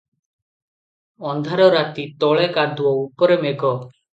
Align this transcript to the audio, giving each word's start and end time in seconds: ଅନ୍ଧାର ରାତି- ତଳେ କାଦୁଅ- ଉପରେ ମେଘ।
ଅନ୍ଧାର 1.33 1.67
ରାତି- 1.75 2.09
ତଳେ 2.25 2.51
କାଦୁଅ- 2.59 2.97
ଉପରେ 3.05 3.41
ମେଘ। 3.47 3.65